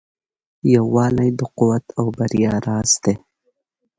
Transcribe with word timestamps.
یووالی 0.73 1.29
د 1.39 1.41
قوت 1.57 1.85
او 1.99 2.05
بریا 2.17 2.53
راز 2.67 2.91
دی. 3.03 3.15